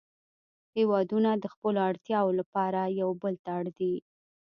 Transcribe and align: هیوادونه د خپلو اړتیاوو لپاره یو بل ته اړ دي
هیوادونه 0.75 1.29
د 1.35 1.45
خپلو 1.53 1.79
اړتیاوو 1.89 2.37
لپاره 2.39 2.81
یو 3.01 3.09
بل 3.21 3.33
ته 3.43 3.49
اړ 3.57 3.65
دي 3.77 3.95